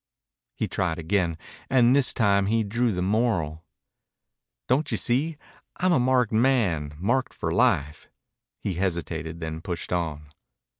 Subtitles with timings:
[0.55, 1.37] He tried again,
[1.69, 3.63] and this time he drew the moral.
[4.67, 5.37] "Don't you see,
[5.77, 8.09] I'm a marked man marked for life."
[8.59, 10.29] He hesitated, then pushed on.